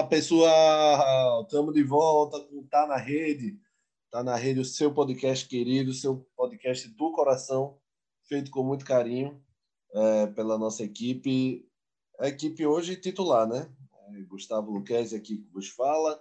[0.00, 3.60] Fala pessoal, estamos de volta com Tá na Rede.
[4.10, 7.78] Tá na Rede, o seu podcast querido, o seu podcast do coração,
[8.26, 9.44] feito com muito carinho
[9.92, 11.68] é, pela nossa equipe.
[12.18, 13.70] A equipe hoje titular, né?
[13.92, 16.18] É, Gustavo Luquezzi aqui que vos fala,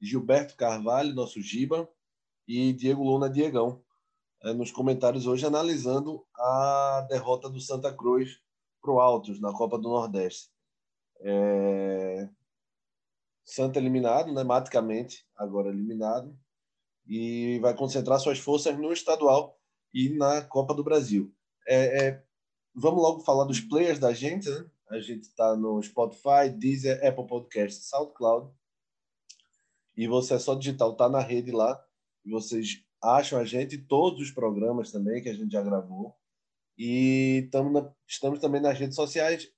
[0.00, 1.86] Gilberto Carvalho, nosso Giba,
[2.46, 3.84] e Diego Luna Diegão.
[4.42, 8.40] É, nos comentários hoje analisando a derrota do Santa Cruz
[8.80, 10.48] para o Altos na Copa do Nordeste.
[11.20, 12.37] É...
[13.48, 16.38] Santa eliminado, né, maticamente, agora eliminado,
[17.06, 19.58] e vai concentrar suas forças no estadual
[19.94, 21.34] e na Copa do Brasil.
[21.66, 22.24] É, é...
[22.74, 24.70] Vamos logo falar dos players da gente, né?
[24.90, 28.52] A gente está no Spotify, Deezer, Apple Podcast, SoundCloud.
[29.96, 31.82] E você é só digitar, tá na rede lá.
[32.26, 36.14] Vocês acham a gente, todos os programas também que a gente já gravou.
[36.76, 39.50] E na, estamos também nas redes sociais,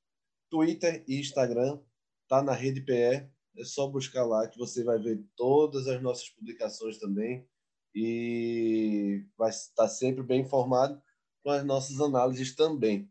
[0.48, 1.80] Twitter e Instagram,
[2.28, 3.28] tá na Rede PE.
[3.56, 7.46] É só buscar lá que você vai ver todas as nossas publicações também
[7.94, 11.00] e vai estar sempre bem informado
[11.42, 13.10] com as nossas análises também.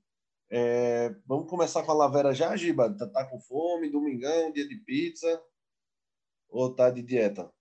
[0.49, 2.89] É, vamos começar com a Lavera já, Giba?
[2.97, 3.91] Tá, tá com fome?
[3.91, 5.41] Domingão, dia de pizza?
[6.49, 7.51] Ou tá de dieta?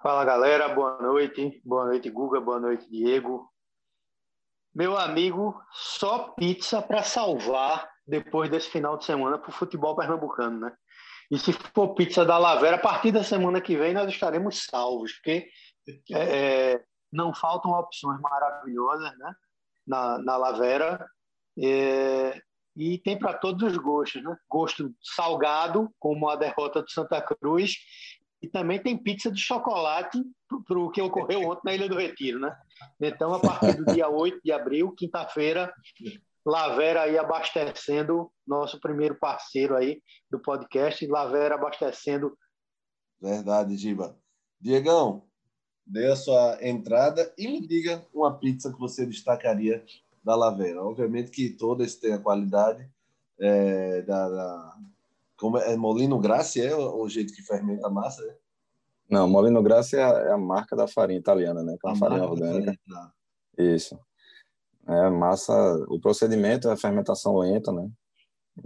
[0.00, 1.60] Fala galera, boa noite.
[1.64, 2.40] Boa noite, Guga.
[2.40, 3.50] Boa noite, Diego.
[4.72, 10.60] Meu amigo, só pizza para salvar depois desse final de semana para o futebol pernambucano,
[10.60, 10.76] né?
[11.30, 15.12] E se for pizza da Lavera, a partir da semana que vem nós estaremos salvos,
[15.14, 15.48] porque
[16.12, 19.34] é, é não faltam opções maravilhosas né?
[19.86, 21.06] na, na Lavera.
[21.58, 22.40] É,
[22.76, 24.36] e tem para todos os gostos, né?
[24.48, 27.74] Gosto salgado, como a derrota do Santa Cruz,
[28.42, 30.22] e também tem pizza de chocolate
[30.66, 32.54] para o que ocorreu ontem na Ilha do Retiro, né?
[33.00, 35.72] Então, a partir do dia 8 de abril, quinta-feira,
[36.46, 40.00] Lavera aí abastecendo, nosso primeiro parceiro aí
[40.30, 42.38] do podcast, Lavera abastecendo.
[43.20, 44.16] Verdade, Giba.
[44.60, 45.24] Diegão,
[45.84, 49.84] dê a sua entrada e me diga uma pizza que você destacaria
[50.22, 50.84] da Lavera.
[50.84, 52.88] Obviamente que todas têm a qualidade
[53.40, 54.76] é, da, da
[55.36, 58.34] como é, Molino Grassi é o jeito que fermenta a massa, né?
[59.10, 61.76] Não, Molino Grassi é a, é a marca da farinha italiana, né?
[61.80, 62.72] Que é uma farinha orgânica.
[62.72, 63.12] Farinha, tá.
[63.58, 63.98] Isso.
[64.86, 65.52] É massa,
[65.88, 67.90] o procedimento é a fermentação lenta, né?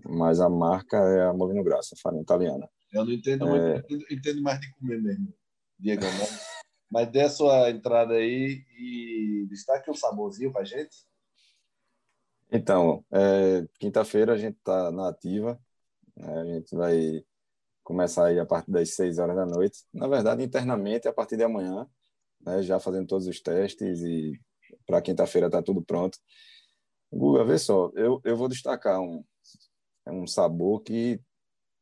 [0.04, 2.68] Mas a marca é a Molino Grassi, a farinha italiana.
[2.92, 3.74] Eu não entendo é...
[3.74, 5.32] muito, eu entendo mais de comer mesmo,
[5.78, 6.02] Diego.
[6.02, 6.46] Mas,
[6.90, 11.08] mas dê a sua entrada aí e destaque um saborzinho pra gente.
[12.52, 15.58] Então, é, quinta-feira a gente tá na ativa,
[16.16, 16.40] né?
[16.40, 17.24] A gente vai
[17.82, 19.84] começar aí a partir das 6 horas da noite.
[19.92, 21.88] Na verdade, internamente, a partir de amanhã,
[22.40, 22.62] né?
[22.62, 24.38] já fazendo todos os testes e
[24.86, 26.18] para quinta-feira está tudo pronto.
[27.12, 29.24] Guga, vê só, eu, eu vou destacar um,
[30.06, 31.20] um sabor que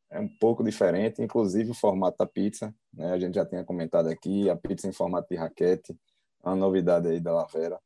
[0.09, 2.73] é um pouco diferente, inclusive o formato da pizza.
[2.91, 3.11] Né?
[3.11, 5.95] A gente já tinha comentado aqui, a pizza em formato de raquete,
[6.43, 7.79] uma novidade aí da Lavera.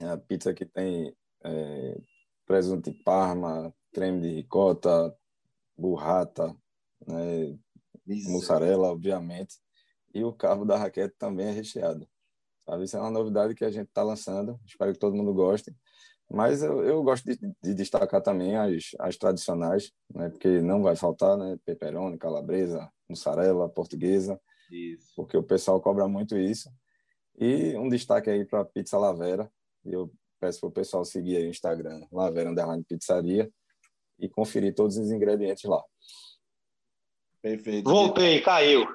[0.00, 2.00] É a pizza que tem é,
[2.46, 5.16] presunto de parma, creme de ricota,
[5.76, 6.54] burrata,
[7.06, 7.58] né,
[8.06, 9.56] mussarela, obviamente,
[10.14, 12.08] e o cabo da raquete também é recheado.
[12.64, 12.84] Sabe?
[12.84, 15.74] Isso é uma novidade que a gente está lançando, espero que todo mundo goste.
[16.30, 20.30] Mas eu, eu gosto de, de, destacar também as, as tradicionais, né?
[20.30, 21.58] porque não vai faltar né?
[21.64, 24.40] pepperoni, calabresa, mussarela, portuguesa,
[24.70, 25.12] isso.
[25.14, 26.70] porque o pessoal cobra muito isso.
[27.38, 29.50] E um destaque aí para a Pizza Lavera,
[29.84, 33.50] eu peço para o pessoal seguir aí o Instagram, Lavera Underline Pizzaria,
[34.18, 35.82] e conferir todos os ingredientes lá.
[37.42, 37.90] Perfeito.
[37.90, 38.86] Voltei, caiu.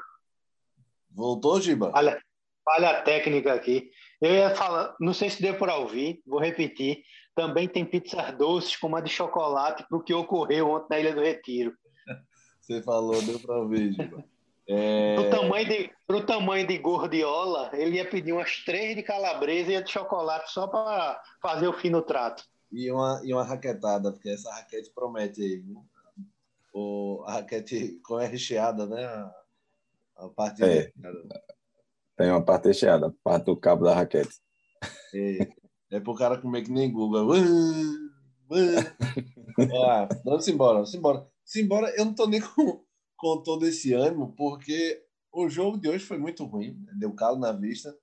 [1.09, 1.91] Voltou, Giba?
[1.93, 2.21] Olha,
[2.67, 3.89] olha a técnica aqui.
[4.21, 7.03] Eu ia falar, não sei se deu para ouvir, vou repetir.
[7.35, 11.13] Também tem pizzas doces, como a de chocolate, para o que ocorreu ontem na Ilha
[11.13, 11.73] do Retiro.
[12.59, 14.23] Você falou, deu para ouvir, Giba.
[14.69, 15.15] É...
[15.15, 19.75] Pro, tamanho de, pro tamanho de gordiola, ele ia pedir umas três de calabresa e
[19.77, 22.43] a de chocolate só para fazer o fim no trato.
[22.71, 25.85] E uma, e uma raquetada, porque essa raquete promete aí, viu?
[26.73, 29.05] O, a raquete com é recheada, né?
[29.05, 29.31] A,
[30.17, 30.91] a parte é,
[32.17, 34.41] Tem uma parte recheada, parte do cabo da raquete.
[35.13, 35.47] É,
[35.91, 37.27] é pro cara comer que nem Google.
[40.25, 41.27] vamos embora, vamos embora.
[41.45, 42.83] Se embora, eu não tô nem com,
[43.15, 46.93] com todo esse ânimo, porque o jogo de hoje foi muito ruim, né?
[46.97, 47.95] deu calo na vista.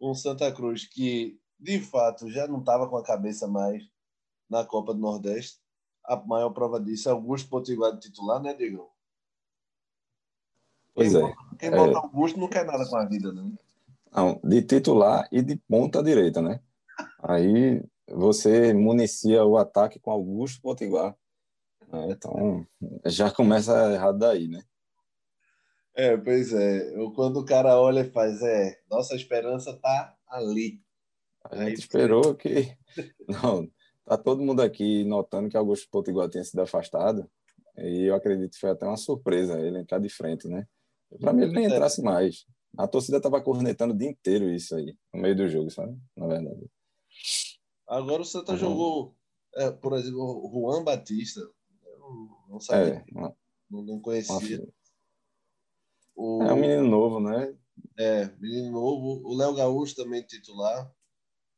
[0.00, 3.82] Um Santa Cruz que, de fato, já não estava com a cabeça mais
[4.48, 5.58] na Copa do Nordeste.
[6.04, 8.95] A maior prova disso é Augusto Potiguar titular, né, Diego?
[10.96, 11.22] Pois quem é.
[11.22, 11.96] Bota, quem bota é.
[11.96, 13.52] Augusto não quer nada com a vida, né?
[14.12, 16.58] Não, de titular e de ponta direita, né?
[17.22, 21.14] Aí você municia o ataque com Augusto Potiguar.
[21.92, 22.08] Né?
[22.10, 22.66] Então,
[23.04, 24.62] já começa errado daí, né?
[25.94, 26.94] É, pois é.
[27.14, 30.80] Quando o cara olha e faz, é, nossa esperança tá ali.
[31.44, 32.74] A gente Aí, esperou que.
[33.28, 33.68] Não,
[34.04, 37.30] tá todo mundo aqui notando que Augusto Potiguar tinha sido afastado.
[37.76, 40.66] E eu acredito que foi até uma surpresa ele entrar de frente, né?
[41.20, 42.44] Para mim, ele nem entrasse mais.
[42.76, 45.96] A torcida tava cornetando o dia inteiro isso aí, no meio do jogo, sabe?
[46.16, 46.70] Na verdade.
[47.88, 48.58] Agora o Santa uhum.
[48.58, 49.16] jogou,
[49.54, 51.40] é, por exemplo, o Juan Batista.
[51.40, 53.04] Eu não sabia.
[53.08, 53.36] É, uma,
[53.70, 54.58] não, não, conhecia.
[54.58, 54.68] Uma...
[56.16, 56.42] O...
[56.42, 57.56] É um menino novo, né?
[57.98, 59.22] É, menino novo.
[59.26, 60.90] O Léo Gaúcho também titular.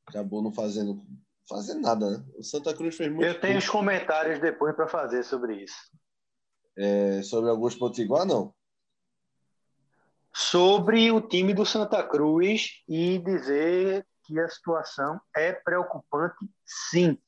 [0.07, 1.05] Acabou não fazendo,
[1.49, 2.25] fazendo nada, né?
[2.37, 3.27] O Santa Cruz fez muito.
[3.27, 5.91] Eu tenho os comentários depois para fazer sobre isso.
[6.77, 8.55] É, sobre Augusto Potiguar, não?
[10.41, 17.19] Sobre o time do Santa Cruz e dizer que a situação é preocupante, sim.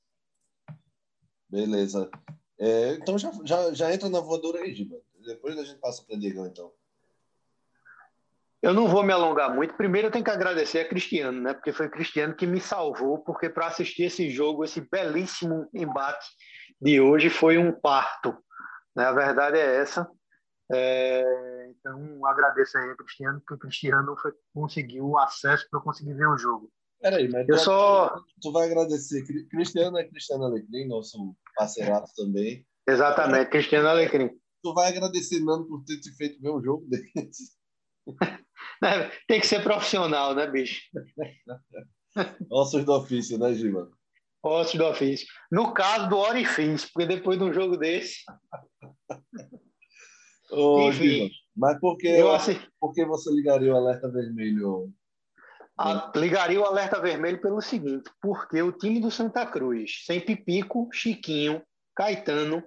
[1.49, 2.09] Beleza.
[2.57, 4.97] É, então já, já, já entra na voadora aí, Giba.
[5.27, 6.73] Depois a gente passa para o Diegão, então.
[8.62, 9.75] Eu não vou me alongar muito.
[9.75, 11.53] Primeiro eu tenho que agradecer a Cristiano, né?
[11.53, 16.29] Porque foi o Cristiano que me salvou, porque para assistir esse jogo, esse belíssimo embate
[16.81, 18.39] de hoje foi um parto.
[18.95, 19.05] Né?
[19.05, 20.09] A verdade é essa.
[20.72, 26.14] É, então, agradeço aí a Cristiano, porque o Cristiano foi, conseguiu acesso para eu conseguir
[26.14, 26.70] ver o jogo.
[27.00, 28.14] Peraí, mas eu tu, só...
[28.40, 29.25] tu vai agradecer.
[29.49, 32.67] Cristiano é Cristiano Alecrim, nosso parceirato também.
[32.87, 34.31] Exatamente, Cristiano Alecrim.
[34.62, 37.58] Tu vai agradecer, Nando, por ter te feito ver um jogo desse.
[39.26, 40.82] Tem que ser profissional, né, bicho?
[42.50, 43.90] Ossos do ofício, né, Gima?
[44.43, 45.26] Ossos do ofício.
[45.50, 48.17] No caso do Orifício, porque depois de um jogo desse.
[50.52, 52.29] Ô, Enfim, mas por que, eu,
[52.79, 54.93] por que você ligaria o alerta vermelho?
[55.79, 60.88] A, ligaria o alerta vermelho pelo seguinte: porque o time do Santa Cruz, sem Pipico,
[60.93, 61.62] Chiquinho,
[61.94, 62.62] Caetano,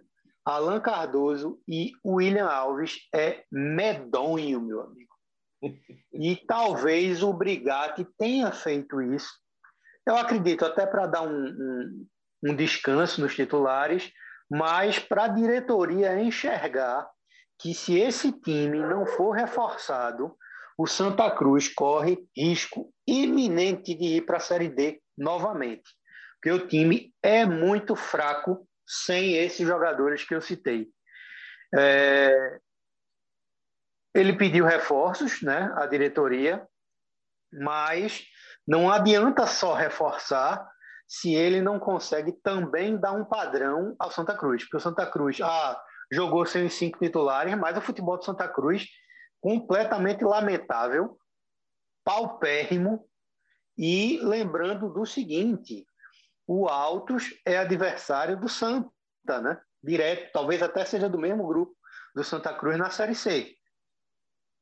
[0.46, 5.14] Alan Cardoso e William Alves, é medonho, meu amigo.
[6.12, 9.32] E talvez o Brigatti tenha feito isso.
[10.06, 12.08] Eu acredito, até para dar um, um,
[12.44, 14.12] um descanso nos titulares,
[14.52, 17.10] mas para a diretoria enxergar
[17.64, 20.38] que se esse time não for reforçado,
[20.78, 25.90] o Santa Cruz corre risco iminente de ir para a Série D novamente.
[26.34, 30.90] Porque o time é muito fraco sem esses jogadores que eu citei.
[31.74, 32.60] É...
[34.14, 36.68] Ele pediu reforços, né, a diretoria,
[37.50, 38.26] mas
[38.68, 40.70] não adianta só reforçar
[41.08, 44.64] se ele não consegue também dar um padrão ao Santa Cruz.
[44.64, 45.82] Porque o Santa Cruz, ah,
[46.14, 48.88] jogou sem os cinco titulares, mas o futebol do Santa Cruz
[49.42, 51.18] completamente lamentável,
[52.04, 53.06] paupérrimo,
[53.78, 55.86] e lembrando do seguinte,
[56.48, 59.60] o Altos é adversário do Santa, né?
[59.82, 61.76] Direto, talvez até seja do mesmo grupo
[62.16, 63.56] do Santa Cruz na Série C.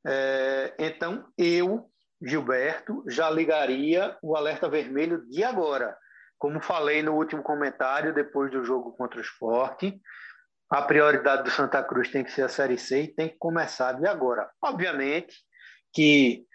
[0.08, 5.96] É, então, eu, Gilberto, já ligaria o alerta vermelho de agora.
[6.40, 10.02] Como falei no último comentário, depois do jogo contra o esporte,
[10.72, 13.92] a prioridade do Santa Cruz tem que ser a Série C e tem que começar
[13.92, 14.50] de agora.
[14.62, 15.36] Obviamente
[15.94, 16.46] que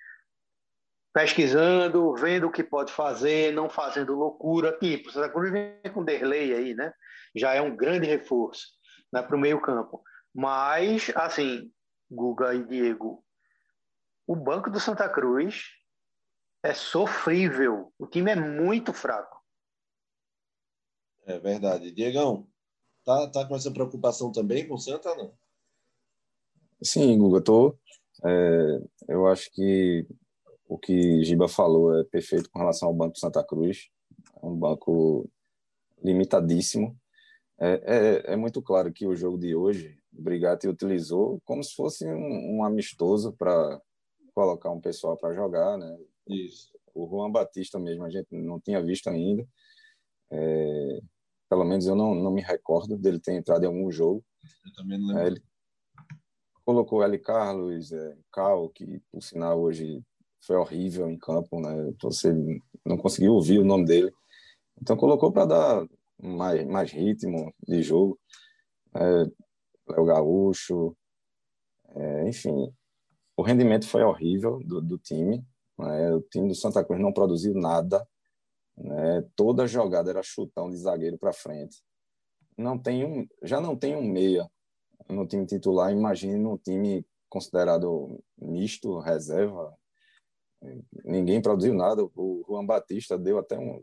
[1.13, 6.55] pesquisando, vendo o que pode fazer, não fazendo loucura, tipo, Santa Cruz vem com Derlei
[6.55, 6.93] aí, né?
[7.35, 8.67] Já é um grande reforço
[9.13, 10.03] né, para o meio campo.
[10.35, 11.71] Mas, assim,
[12.11, 13.23] Guga e Diego,
[14.27, 15.65] o banco do Santa Cruz
[16.63, 17.93] é sofrível.
[17.99, 19.43] O time é muito fraco.
[21.27, 21.93] É verdade.
[21.93, 22.47] Diegão,
[23.07, 25.33] Tá, tá com essa preocupação também com o Santa, não?
[26.83, 27.79] Sim, Guga, tô.
[28.25, 30.05] É, eu acho que
[30.69, 33.89] o que Giba falou é perfeito com relação ao Banco Santa Cruz.
[34.43, 35.31] É um banco
[36.03, 36.99] limitadíssimo.
[37.61, 41.77] É, é, é, muito claro que o jogo de hoje, o Brigatti utilizou como se
[41.77, 43.81] fosse um, um amistoso para
[44.35, 45.97] colocar um pessoal para jogar, né?
[46.29, 46.77] Isso.
[46.93, 49.47] O Juan Batista mesmo a gente não tinha visto ainda.
[50.29, 51.01] É,
[51.49, 54.25] pelo menos eu não, não me recordo dele ter entrado em algum jogo.
[54.65, 55.23] Eu também não lembro.
[55.23, 55.43] É, ele
[56.65, 57.19] colocou L.
[57.19, 60.03] Carlos, é, Cal, que por sinal hoje
[60.41, 61.93] foi horrível em campo, né?
[62.03, 62.33] Você
[62.85, 64.13] não conseguiu ouvir o nome dele.
[64.81, 65.87] Então colocou para dar
[66.21, 68.19] mais, mais ritmo de jogo.
[68.95, 69.25] É,
[69.89, 70.97] Léo Gaúcho,
[71.95, 72.73] é, enfim,
[73.37, 75.45] o rendimento foi horrível do, do time.
[75.79, 76.13] Né?
[76.15, 78.07] O time do Santa Cruz não produziu nada.
[78.77, 79.25] Né?
[79.35, 81.83] Toda jogada era chutão de zagueiro para frente.
[82.57, 84.49] Não tem um, já não tem um meia
[85.09, 85.93] no time titular.
[85.93, 89.75] Imagine num time considerado misto, reserva.
[91.05, 92.03] Ninguém produziu nada.
[92.03, 93.83] O Juan Batista deu até um.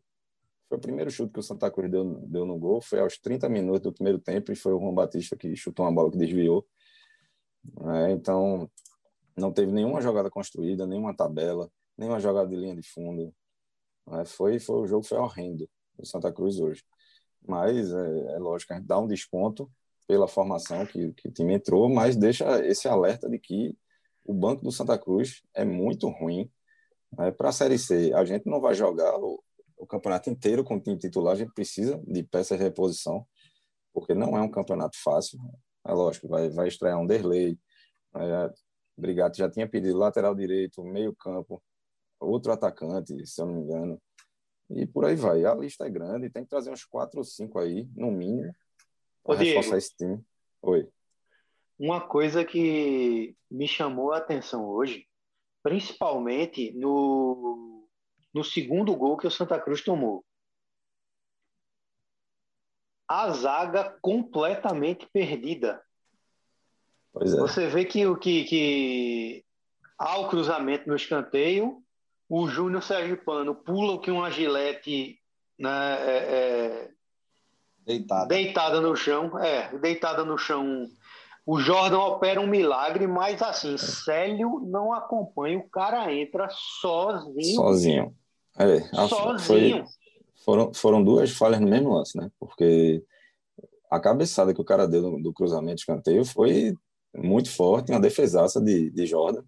[0.67, 2.81] Foi o primeiro chute que o Santa Cruz deu, deu no gol.
[2.81, 5.93] Foi aos 30 minutos do primeiro tempo e foi o Juan Batista que chutou uma
[5.93, 6.65] bola que desviou.
[7.95, 8.69] É, então,
[9.37, 13.33] não teve nenhuma jogada construída, nenhuma tabela, nenhuma jogada de linha de fundo.
[14.11, 16.83] É, foi, foi o jogo foi horrendo do Santa Cruz hoje.
[17.47, 19.71] Mas é, é lógico, a gente dá um desconto
[20.07, 23.77] pela formação que, que o time entrou, mas deixa esse alerta de que
[24.25, 26.49] o banco do Santa Cruz é muito ruim.
[27.17, 27.31] Né?
[27.31, 29.41] Para a Série C, a gente não vai jogar o,
[29.77, 33.25] o, campeonato inteiro com o time titular, a gente precisa de peças de reposição,
[33.93, 35.39] porque não é um campeonato fácil.
[35.85, 37.57] É lógico, vai, vai estrear um Derlei,
[38.13, 38.51] né?
[38.97, 41.61] Brigatti já tinha pedido lateral direito, meio campo,
[42.23, 44.01] outro atacante, se eu não me engano.
[44.69, 45.45] E por aí vai.
[45.45, 48.53] A lista é grande, tem que trazer uns quatro ou cinco aí, no mínimo,
[49.23, 50.23] para reforçar esse time.
[50.61, 50.89] Oi.
[51.77, 55.07] Uma coisa que me chamou a atenção hoje,
[55.61, 57.87] principalmente no,
[58.33, 60.23] no segundo gol que o Santa Cruz tomou.
[63.07, 65.83] A zaga completamente perdida.
[67.11, 67.37] Pois é.
[67.37, 69.45] Você vê que o que, que
[69.99, 71.82] há o cruzamento no escanteio,
[72.35, 75.19] o Júnior Sergipano pula que uma gilete
[75.59, 76.89] né, é, é,
[77.85, 78.25] deitada.
[78.25, 80.89] deitada no chão, é, deitada no chão.
[81.45, 86.49] O Jordan opera um milagre, mas assim, Célio não acompanha, o cara entra
[86.81, 87.55] sozinho.
[87.55, 88.15] Sozinho.
[88.57, 89.39] É, sozinho.
[89.39, 89.85] Foi,
[90.43, 92.31] foram, foram duas falhas no mesmo lance, né?
[92.39, 93.03] Porque
[93.91, 96.73] a cabeçada que o cara deu do, do cruzamento de escanteio foi
[97.15, 99.43] muito forte, uma defesaça de, de Jordan.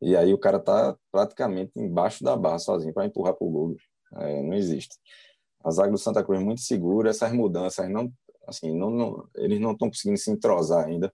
[0.00, 3.76] E aí o cara tá praticamente embaixo da barra sozinho para empurrar pro gol.
[4.14, 4.96] É, não existe.
[5.62, 8.10] A zaga do Santa Cruz é muito segura, essas mudanças não,
[8.46, 11.12] assim, não, não eles não estão conseguindo se entrosar ainda.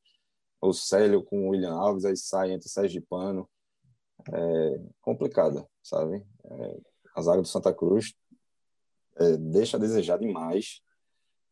[0.60, 3.48] O Célio com o William Alves, aí sai entre Sérgio Pano.
[4.32, 6.24] É complicada, sabe?
[6.44, 6.80] É,
[7.14, 8.14] a zaga do Santa Cruz
[9.16, 10.80] é, deixa a desejar demais.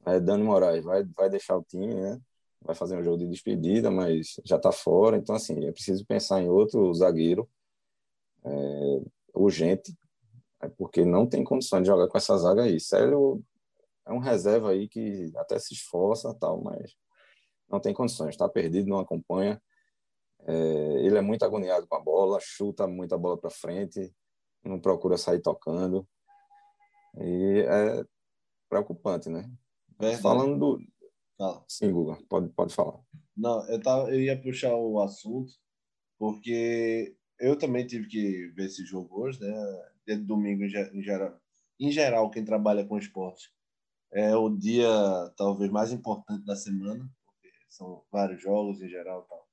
[0.06, 2.20] É, Dani Moraes vai, vai deixar o time, né?
[2.64, 5.16] Vai fazer um jogo de despedida, mas já está fora.
[5.16, 7.48] Então, assim, é preciso pensar em outro zagueiro
[8.44, 9.00] é,
[9.34, 9.96] urgente,
[10.60, 12.80] é porque não tem condições de jogar com essa zaga aí.
[12.80, 13.42] Sério,
[14.06, 16.94] é um reserva aí que até se esforça tal, mas
[17.68, 18.30] não tem condições.
[18.30, 19.60] Está perdido, não acompanha.
[20.46, 20.54] É,
[21.04, 24.14] ele é muito agoniado com a bola, chuta muita bola para frente,
[24.62, 26.06] não procura sair tocando.
[27.18, 28.04] E é
[28.68, 29.50] preocupante, né?
[29.98, 30.22] Verdade.
[30.22, 30.80] Falando do,
[31.36, 31.64] Fala.
[31.68, 33.00] Sim, Guga, pode, pode falar.
[33.36, 35.52] Não, eu, tava, eu ia puxar o assunto,
[36.18, 39.52] porque eu também tive que ver esse jogo hoje, né?
[40.06, 40.68] De domingo, em
[41.02, 41.40] geral,
[41.80, 43.50] em geral, quem trabalha com esporte
[44.12, 44.88] é o dia
[45.36, 49.48] talvez mais importante da semana, porque são vários jogos em geral tal.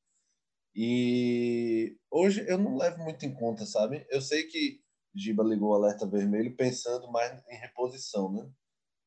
[0.75, 4.05] E hoje eu não levo muito em conta, sabe?
[4.09, 4.81] Eu sei que
[5.15, 8.49] Giba ligou o alerta vermelho pensando mais em reposição, né?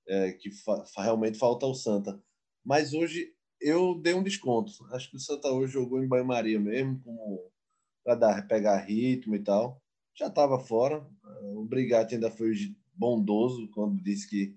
[0.07, 2.23] É, que fa realmente falta o Santa.
[2.65, 4.73] Mas hoje eu dei um desconto.
[4.93, 7.51] Acho que o Santa hoje jogou em banho-maria mesmo, como
[8.05, 9.81] para pegar ritmo e tal.
[10.15, 11.07] Já estava fora.
[11.43, 12.53] O Brigatti ainda foi
[12.95, 14.57] bondoso quando disse que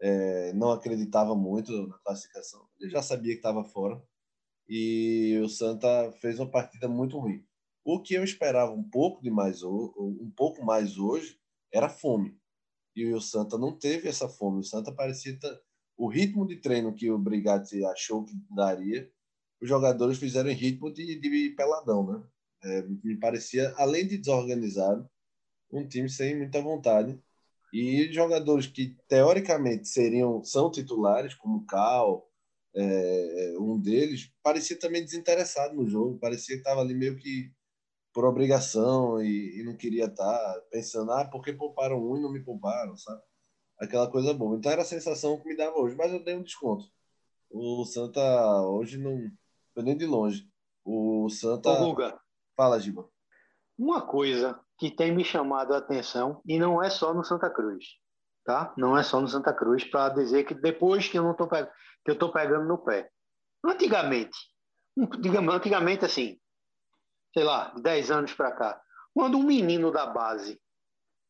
[0.00, 2.66] é, não acreditava muito na classificação.
[2.80, 4.02] Ele já sabia que estava fora.
[4.68, 7.44] E o Santa fez uma partida muito ruim.
[7.84, 11.38] O que eu esperava um pouco de mais um pouco mais hoje
[11.72, 12.38] era fome.
[12.94, 14.60] E o Santa não teve essa fome.
[14.60, 15.36] O Santa parecia
[15.96, 19.10] o ritmo de treino que o Brigatti achou que daria,
[19.60, 22.22] os jogadores fizeram em ritmo de, de peladão, né?
[22.64, 25.08] É, me parecia, além de desorganizado,
[25.70, 27.18] um time sem muita vontade.
[27.72, 32.28] E jogadores que, teoricamente, seriam são titulares, como o Cal,
[32.74, 37.52] é, um deles, parecia também desinteressado no jogo, parecia que estava ali meio que
[38.12, 42.20] por obrigação e, e não queria estar tá pensando, ah, por que pouparam um e
[42.20, 43.22] não me pouparam, sabe?
[43.82, 44.56] Aquela coisa boa.
[44.56, 46.84] Então era a sensação que me dava hoje, mas eu dei um desconto.
[47.50, 48.20] O Santa
[48.62, 49.30] hoje não
[49.74, 50.48] foi nem de longe.
[50.84, 51.70] O Santa.
[51.70, 52.18] Ô, Guga.
[52.56, 53.08] Fala, Giba.
[53.76, 57.84] Uma coisa que tem me chamado a atenção, e não é só no Santa Cruz,
[58.44, 58.72] tá?
[58.76, 61.64] Não é só no Santa Cruz, para dizer que depois que eu não tô pe...
[62.04, 63.10] que eu tô pegando no pé.
[63.64, 64.36] Antigamente,
[65.20, 66.38] digamos, antigamente assim,
[67.32, 68.82] sei lá, 10 anos para cá,
[69.14, 70.60] quando um menino da base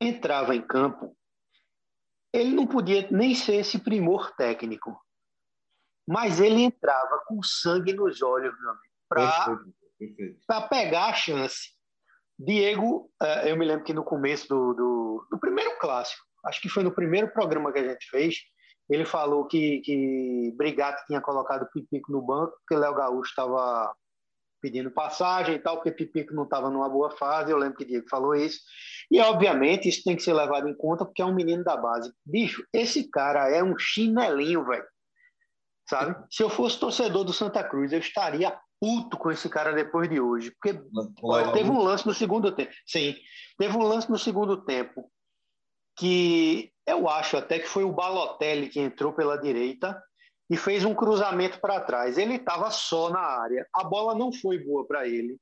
[0.01, 1.17] entrava em campo,
[2.33, 4.99] ele não podia nem ser esse primor técnico,
[6.07, 8.55] mas ele entrava com sangue nos olhos,
[9.09, 11.71] para pegar a chance.
[12.39, 16.69] Diego, é, eu me lembro que no começo do, do, do, primeiro clássico, acho que
[16.69, 18.37] foi no primeiro programa que a gente fez,
[18.89, 23.95] ele falou que, que Brigatti tinha colocado o Pipico no banco, porque Léo Gaúcho estava
[24.62, 27.50] pedindo passagem e tal, porque Pipico não estava numa boa fase.
[27.50, 28.61] Eu lembro que Diego falou isso.
[29.11, 32.12] E, obviamente, isso tem que ser levado em conta porque é um menino da base.
[32.25, 34.87] Bicho, esse cara é um chinelinho, velho.
[35.88, 36.16] Sabe?
[36.31, 40.21] Se eu fosse torcedor do Santa Cruz, eu estaria puto com esse cara depois de
[40.21, 40.52] hoje.
[40.52, 40.81] Porque
[41.23, 42.73] olha, teve um lance no segundo tempo.
[42.87, 43.16] Sim,
[43.59, 45.11] teve um lance no segundo tempo
[45.99, 50.02] que eu acho até que foi o Balotelli que entrou pela direita
[50.53, 52.19] e fez um cruzamento para trás.
[52.19, 53.67] Ele estava só na área.
[53.75, 55.39] A bola não foi boa para ele.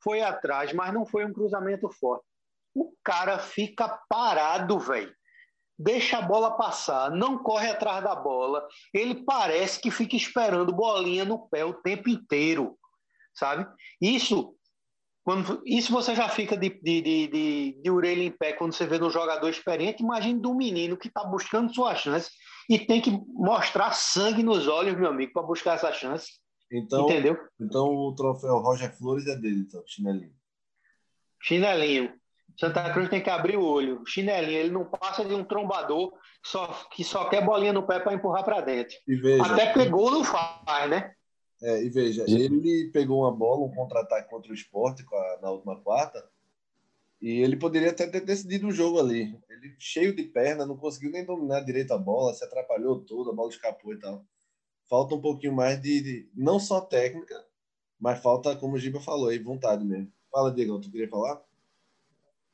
[0.00, 2.24] Foi atrás, mas não foi um cruzamento forte.
[2.72, 5.12] O cara fica parado, velho.
[5.76, 8.64] Deixa a bola passar, não corre atrás da bola.
[8.94, 12.78] Ele parece que fica esperando bolinha no pé o tempo inteiro,
[13.34, 13.66] sabe?
[14.00, 14.54] Isso
[15.24, 18.86] quando, isso você já fica de, de, de, de, de orelha em pé quando você
[18.86, 20.04] vê no jogador experiente.
[20.04, 22.30] Imagine do menino que está buscando sua chance
[22.68, 26.40] e tem que mostrar sangue nos olhos, meu amigo, para buscar essa chance.
[26.70, 27.36] Então, Entendeu?
[27.60, 30.34] Então o troféu Roger Flores é dele, então, chinelinho.
[31.40, 32.12] Chinelinho.
[32.58, 34.02] Santa Cruz tem que abrir o olho.
[34.06, 36.12] Chinelinho, ele não passa de um trombador
[36.44, 38.94] só, que só quer bolinha no pé para empurrar para dentro.
[39.06, 41.12] Veja, Até pegou não faz, né?
[41.62, 45.04] É, e veja, ele pegou uma bola, um contra-ataque contra o esporte
[45.40, 46.22] na última quarta,
[47.22, 49.38] e ele poderia até ter decidido o jogo ali.
[49.48, 53.32] Ele, cheio de perna, não conseguiu nem dominar direito a bola, se atrapalhou todo, a
[53.32, 54.26] bola escapou e tal.
[54.90, 57.40] Falta um pouquinho mais de, de não só técnica,
[57.98, 60.12] mas falta, como o Giba falou, aí, vontade mesmo.
[60.32, 61.40] Fala, Diego, tu queria falar?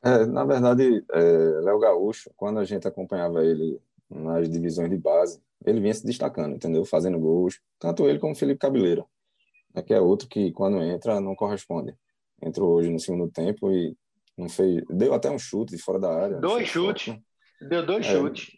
[0.05, 1.21] É, na verdade, é,
[1.63, 6.55] Léo Gaúcho, quando a gente acompanhava ele nas divisões de base, ele vinha se destacando,
[6.55, 6.85] entendeu?
[6.85, 9.05] Fazendo gols, tanto ele como Felipe Cabeleira,
[9.75, 11.97] né, que é outro que quando entra não corresponde.
[12.43, 13.97] Entrou hoje no segundo tempo e
[14.39, 16.39] não fez, deu até um chute de fora da área.
[16.39, 17.19] Dois chutes,
[17.61, 18.57] deu dois é, chutes.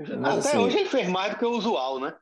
[0.00, 2.16] Até assim, hoje ele fez mais do que o usual, né?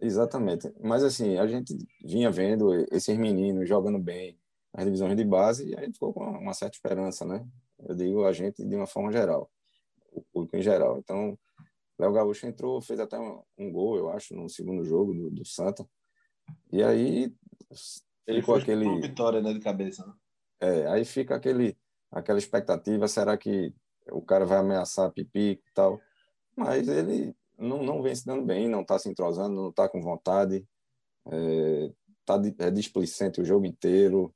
[0.00, 0.72] Exatamente.
[0.80, 4.38] Mas assim, a gente vinha vendo esses meninos jogando bem
[4.72, 7.44] nas divisões de base e a gente ficou com uma certa esperança, né?
[7.80, 9.50] Eu digo a gente de uma forma geral,
[10.12, 10.98] o público em geral.
[10.98, 11.36] Então,
[11.98, 15.44] Léo Gaúcho entrou, fez até um, um, gol, eu acho, no segundo jogo do, do
[15.46, 15.86] Santa.
[16.70, 17.32] E aí
[18.26, 20.12] ele ficou aquele uma vitória né, de cabeça, né?
[20.60, 21.76] É, aí fica aquele
[22.16, 23.74] aquela expectativa, será que
[24.10, 26.00] o cara vai ameaçar Pipico e tal?
[26.56, 30.00] Mas ele não, não vem se dando bem, não está se entrosando, não está com
[30.00, 30.66] vontade,
[31.30, 31.90] é,
[32.24, 34.34] tá, é displicente o jogo inteiro,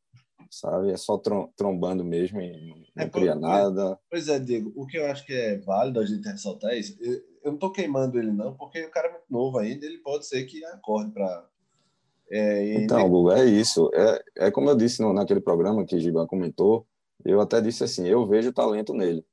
[0.51, 0.91] sabe?
[0.91, 1.21] É só
[1.57, 3.99] trombando mesmo e não é, cria nada.
[4.11, 6.99] Pois é, Diego, o que eu acho que é válido a gente ressaltar é isso.
[7.01, 7.15] Eu,
[7.45, 10.27] eu não tô queimando ele, não, porque o cara é muito novo ainda, ele pode
[10.27, 11.49] ser que acorde para.
[12.31, 13.91] É, então, Google, é isso.
[13.95, 16.87] É, é como eu disse no, naquele programa que Giban comentou,
[17.25, 19.25] eu até disse assim: eu vejo talento nele.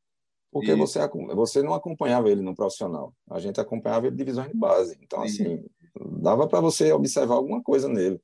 [0.52, 1.00] Porque você,
[1.36, 4.97] você não acompanhava ele no profissional, a gente acompanhava ele divisões de base.
[5.02, 5.63] Então, assim,
[6.21, 8.19] dava para você observar alguma coisa nele.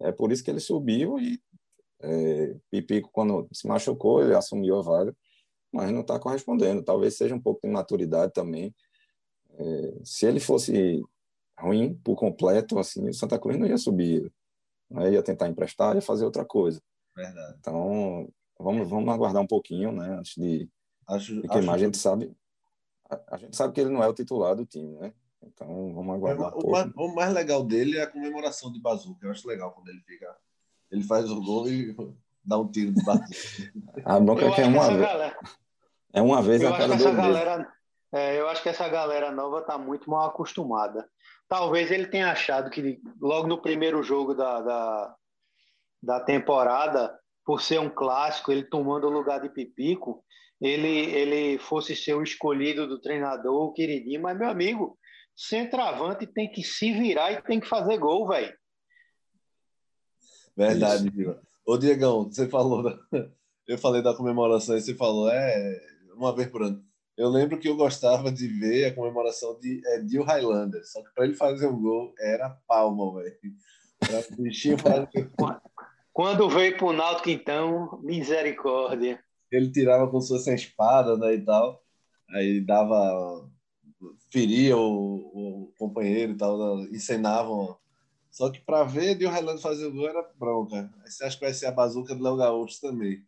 [0.00, 1.40] É por isso que ele subiu e
[2.02, 5.16] é, Pipico, quando se machucou, ele assumiu a vaga,
[5.72, 6.82] mas não está correspondendo.
[6.82, 8.74] Talvez seja um pouco de maturidade também.
[9.58, 11.02] É, se ele fosse
[11.58, 14.30] ruim por completo, assim, o Santa Cruz não ia subir,
[14.90, 15.12] né?
[15.12, 16.82] ia tentar emprestar, ia fazer outra coisa.
[17.14, 17.56] Verdade.
[17.60, 18.28] Então,
[18.62, 20.68] vamos, vamos aguardar um pouquinho, né, antes de,
[21.08, 21.74] acho, de queimar.
[21.74, 21.84] Acho...
[21.84, 22.36] A gente sabe,
[23.08, 25.12] a, a, gente sabe que ele não é o titular do time, né?
[25.42, 26.56] Então, vamos aguardar.
[26.56, 29.26] O, um mais, o mais legal dele é a comemoração de Bazuca.
[29.26, 30.28] Eu acho legal quando ele fica
[30.92, 31.96] ele faz o gol e
[32.44, 33.26] dá um tiro de bazuca.
[34.04, 35.00] a bronca é que é uma vez.
[35.00, 35.38] Galera...
[36.12, 37.72] É uma vez a cada dois galera...
[38.12, 41.08] É, eu acho que essa galera nova está muito mal acostumada.
[41.48, 45.16] Talvez ele tenha achado que logo no primeiro jogo da, da,
[46.02, 50.24] da temporada, por ser um clássico, ele tomando o lugar de Pipico,
[50.60, 54.22] ele, ele fosse ser o escolhido do treinador, o queridinho.
[54.22, 54.98] Mas, meu amigo,
[55.34, 58.56] centroavante tem que se virar e tem que fazer gol, velho.
[60.56, 61.36] Verdade, viu?
[61.66, 62.82] Ô, Diegão, você falou.
[62.82, 62.98] Da...
[63.66, 65.80] Eu falei da comemoração e você falou, é,
[66.16, 66.84] uma vez por ano.
[67.16, 71.24] Eu lembro que eu gostava de ver a comemoração de Edil Highlander, só que para
[71.24, 73.36] ele fazer um gol era palma, velho.
[74.36, 75.08] O bichinho fazer.
[76.12, 79.22] Quando veio pro Náutico, então, misericórdia.
[79.50, 81.82] Ele tirava com sua sem espada, né, e tal.
[82.30, 83.48] Aí dava.
[84.30, 87.76] feria o, o companheiro e tal, encenavam
[88.32, 90.90] só que para ver Dio Highlander fazer o gol era bronca.
[91.04, 93.22] Aí você acha que vai ser a bazuca do Léo Gaúcho também.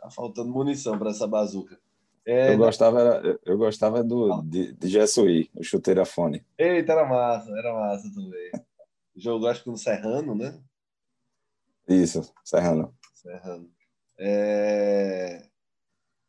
[0.00, 1.76] Tá faltando munição para essa bazuca.
[2.24, 6.46] É, eu, gostava, eu gostava do, de, de Jesuí, o chuteiro fone.
[6.56, 8.50] Eita, era massa, era massa também.
[9.16, 10.58] Jogou, acho que no Serrano, né?
[11.88, 12.94] Isso, Serrano.
[13.14, 13.70] Serrano.
[14.18, 15.48] É...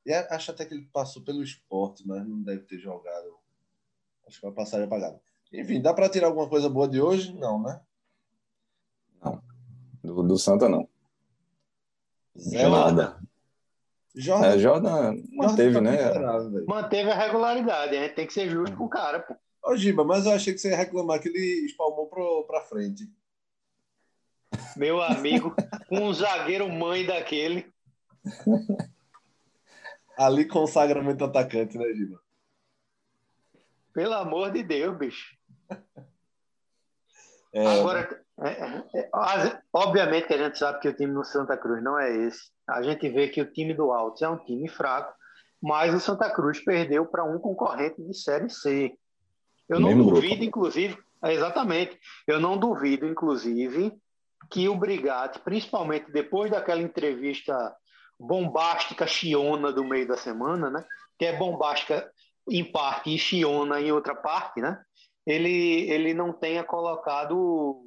[0.06, 3.38] E acho até que ele passou pelo esporte, mas não deve ter jogado.
[4.28, 5.20] Acho que vai passar apagado.
[5.52, 7.34] Enfim, dá para tirar alguma coisa boa de hoje?
[7.34, 7.80] Não, né?
[9.24, 9.42] Não.
[10.04, 10.88] Do, do Santa, não.
[12.38, 13.20] Zé Nada.
[14.18, 16.64] Jordan, é, Jordan manteve, Jordan né?
[16.66, 19.36] Manteve a regularidade, a gente tem que ser justo com o cara, pô.
[19.66, 23.12] Ô, Giba, mas eu achei que você ia reclamar que ele espalmou pro, pra frente.
[24.76, 25.56] Meu amigo,
[25.92, 27.74] um zagueiro mãe daquele.
[30.18, 32.20] Ali consagramento atacante, né, Giba?
[33.94, 35.36] Pelo amor de Deus, bicho.
[37.54, 37.80] É...
[37.80, 41.82] Agora, é, é, é, obviamente que a gente sabe que o time do Santa Cruz
[41.82, 42.52] não é esse.
[42.68, 45.14] A gente vê que o time do Altos é um time fraco,
[45.62, 48.94] mas o Santa Cruz perdeu para um concorrente de Série C.
[49.70, 50.44] Eu não Mesmo duvido, grupo.
[50.44, 53.94] inclusive, é, exatamente, eu não duvido, inclusive,
[54.50, 57.76] que o Brigatti, principalmente depois daquela entrevista
[58.20, 60.86] bombástica chiona do meio da semana, né?
[61.18, 62.10] Que é bombástica
[62.50, 64.82] em parte e chiona em outra parte, né?
[65.26, 67.86] Ele, ele não tenha colocado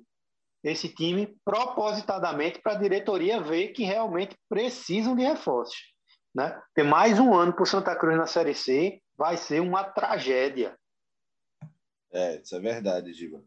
[0.62, 5.94] esse time propositadamente para a diretoria ver que realmente precisam de reforços.
[6.34, 6.60] Né?
[6.74, 10.76] Ter mais um ano para o Santa Cruz na Série C vai ser uma tragédia.
[12.12, 13.42] É, isso é verdade, Giba.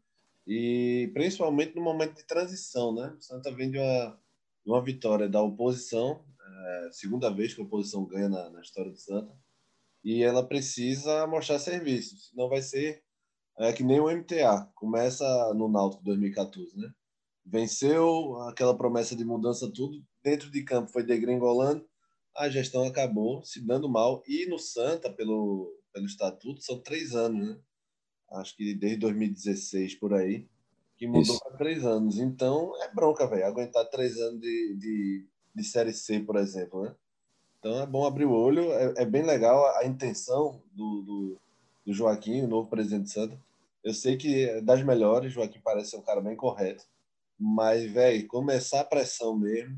[0.47, 3.15] E principalmente no momento de transição, né?
[3.17, 4.19] O Santa vem de uma,
[4.65, 8.91] de uma vitória da oposição, é, segunda vez que a oposição ganha na, na, história
[8.91, 9.33] do Santa,
[10.03, 13.03] e ela precisa mostrar serviço, senão vai ser
[13.59, 16.91] é, que nem o MTA, começa no Náutico 2014, né?
[17.45, 21.85] Venceu aquela promessa de mudança tudo, dentro de campo foi degringolando,
[22.35, 27.47] a gestão acabou se dando mal, e no Santa, pelo, pelo estatuto, são três anos,
[27.47, 27.59] né?
[28.31, 30.47] Acho que desde 2016 por aí,
[30.97, 32.19] que mudou para três anos.
[32.19, 36.95] Então é bronca, velho, aguentar três anos de, de, de, Série C, por exemplo, né?
[37.59, 41.37] Então é bom abrir o olho, é, é bem legal a, a intenção do, do,
[41.85, 43.39] do, Joaquim, o novo presidente de Santa.
[43.83, 46.85] Eu sei que é das melhores, Joaquim parece ser um cara bem correto,
[47.37, 49.75] mas, velho, começar a pressão mesmo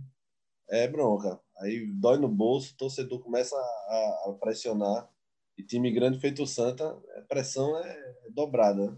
[0.70, 1.40] é bronca.
[1.60, 5.10] Aí dói no bolso, o torcedor começa a, a pressionar
[5.58, 8.98] e time grande feito o Santa, a pressão é dobrada.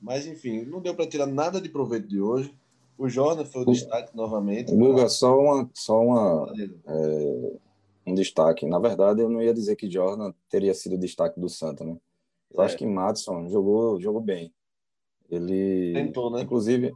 [0.00, 2.54] Mas, enfim, não deu para tirar nada de proveito de hoje.
[2.98, 4.74] O Jordan foi o destaque novamente.
[4.74, 6.52] Luga, só, uma, só uma,
[6.86, 7.52] é,
[8.06, 8.66] um destaque.
[8.66, 11.96] Na verdade, eu não ia dizer que Jordan teria sido o destaque do Santa, né?
[12.52, 12.64] Eu é.
[12.66, 14.52] acho que Madison jogou, jogou bem.
[15.28, 15.92] Ele.
[15.92, 16.42] Tentou, né?
[16.42, 16.92] Inclusive,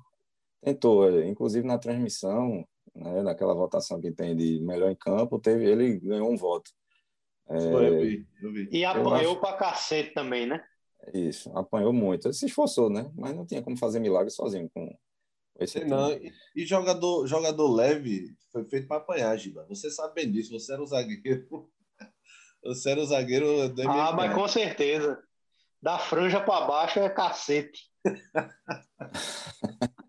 [0.62, 1.08] tentou.
[1.08, 5.98] É, inclusive, na transmissão, né, naquela votação que tem de melhor em campo, teve, ele
[5.98, 6.70] ganhou um voto.
[7.50, 8.68] É, eu vi, eu vi.
[8.70, 9.40] E apanhou acho...
[9.40, 10.62] pra cacete também, né?
[11.12, 12.26] Isso, apanhou muito.
[12.26, 13.10] Ele se esforçou, né?
[13.16, 14.88] Mas não tinha como fazer milagre sozinho com
[15.60, 19.66] esse não, e, e, jogador, jogador leve foi feito para apanhar, Giba.
[19.68, 20.58] Você sabe bem disso.
[20.58, 21.70] Você era o zagueiro.
[22.64, 25.22] Você era o zagueiro do Ah, mas com certeza.
[25.82, 27.90] Da franja para baixo é cacete.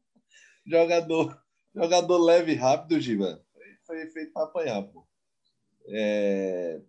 [0.65, 1.41] jogador,
[1.73, 3.41] jogador leve e rápido, Giba.
[3.85, 5.07] Foi feito para apanhar, pô.
[5.87, 6.81] É,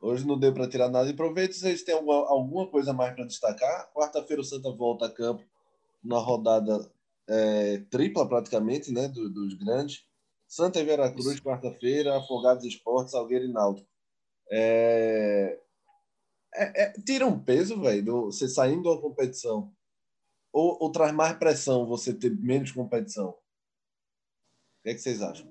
[0.00, 1.54] Hoje não deu para tirar nada de proveito.
[1.54, 3.92] Vocês têm alguma, alguma coisa mais para destacar?
[3.92, 5.44] Quarta-feira o Santa volta a campo
[6.02, 6.90] na rodada
[7.28, 10.04] é, tripla, praticamente, né, do, dos grandes.
[10.48, 13.88] Santa e Veracruz, quarta-feira, Afogados Esportes, Salgueiro e Náutico.
[14.50, 15.60] É...
[16.52, 19.72] É, é, tira um peso, velho, você saindo da competição.
[20.52, 23.28] Ou, ou, traz mais pressão você ter menos competição?
[23.28, 23.38] O
[24.82, 25.46] que, é que vocês acham?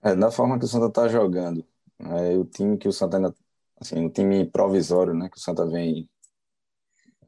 [0.00, 1.66] É, da forma que o Santa está jogando,
[2.00, 3.34] é, o time que o Santa ainda,
[3.80, 6.08] assim, o time provisório, né, que o Santa vem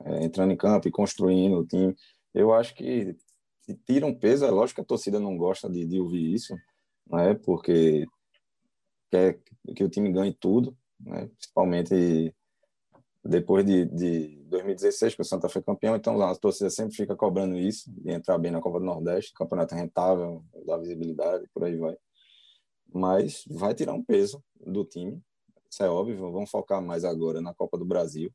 [0.04, 1.94] é, entrando em campo e construindo o time,
[2.34, 3.16] eu acho que
[3.86, 4.44] tira um peso.
[4.44, 6.54] É lógico que a torcida não gosta de, de ouvir isso,
[7.06, 8.06] né, porque
[9.10, 9.38] quer
[9.76, 12.34] que o time ganhe tudo, né, principalmente
[13.24, 17.56] depois de, de 2016, que o Santa foi campeão, então a torcida sempre fica cobrando
[17.56, 21.96] isso, de entrar bem na Copa do Nordeste, campeonato rentável, dar visibilidade, por aí vai.
[22.92, 25.22] Mas vai tirar um peso do time,
[25.70, 26.30] isso é óbvio.
[26.30, 28.30] Vamos focar mais agora na Copa do Brasil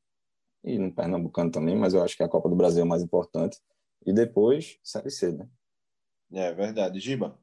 [0.63, 3.59] e no Pernambucano também, mas eu acho que a Copa do Brasil é mais importante.
[4.05, 5.47] E depois, Série C, né?
[6.31, 6.99] É verdade.
[6.99, 7.39] Giba.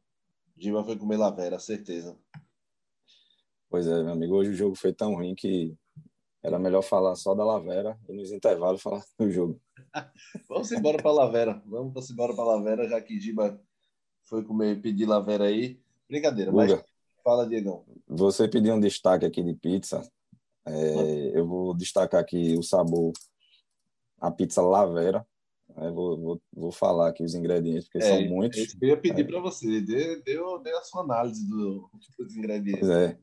[0.57, 2.19] Giba foi comer Lavera, certeza.
[3.71, 4.35] Pois é, meu amigo.
[4.35, 5.77] Hoje o jogo foi tão ruim que
[6.43, 9.61] era melhor falar só da Lavera e nos intervalos falar do jogo.
[10.49, 11.63] Vamos embora para Lavera.
[11.67, 13.61] Vamos embora para Lavera, já que Giba
[14.25, 15.81] foi comer, pedir Lavera aí.
[16.09, 16.77] Brincadeira, Uga.
[16.77, 16.85] mas
[17.25, 17.83] Fala, Diegão.
[18.07, 20.07] Você pediu um destaque aqui de pizza.
[20.67, 23.13] É, eu vou destacar aqui o sabor,
[24.21, 25.27] a pizza Lavera.
[25.77, 28.77] É, vou, vou, vou, falar aqui os ingredientes, porque é, são muitos.
[28.81, 29.25] Eu ia pedir é.
[29.25, 32.81] para você, dê, dê, dê, a sua análise do, dos ingredientes.
[32.81, 33.19] Pois é.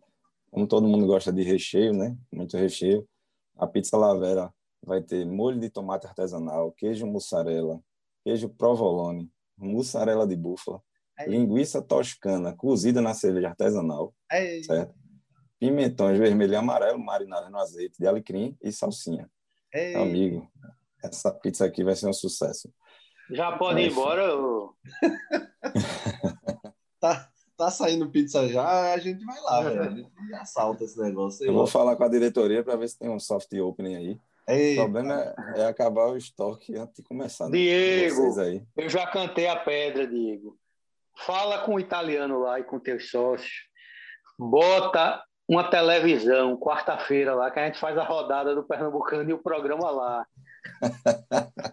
[0.50, 2.18] Como todo mundo gosta de recheio, né?
[2.34, 3.08] Muito recheio.
[3.56, 4.52] A pizza Lavera
[4.84, 7.80] vai ter molho de tomate artesanal, queijo mussarela,
[8.24, 10.82] queijo provolone, mussarela de búfala,
[11.28, 14.14] linguiça toscana cozida na cerveja artesanal,
[14.66, 14.94] certo?
[15.60, 19.30] Pimentões vermelho e amarelo marinados no azeite de alecrim e salsinha.
[19.74, 19.96] Ei.
[19.96, 20.48] Amigo,
[21.04, 22.72] essa pizza aqui vai ser um sucesso.
[23.30, 24.28] Já pode ir embora?
[27.00, 29.82] tá, tá saindo pizza já, a gente vai lá, velho.
[29.82, 31.46] A gente assalta esse negócio.
[31.46, 34.20] Eu vou falar com a diretoria para ver se tem um soft opening aí.
[34.48, 34.82] Eita.
[34.82, 37.46] O problema é, é, acabar o estoque antes de começar.
[37.46, 37.58] Né?
[37.58, 38.34] Diego,
[38.76, 40.58] eu já cantei a pedra, Diego.
[41.18, 43.52] Fala com o italiano lá e com teus sócios.
[44.38, 49.44] Bota uma televisão, quarta-feira lá, que a gente faz a rodada do Pernambucano e o
[49.44, 50.26] programa lá.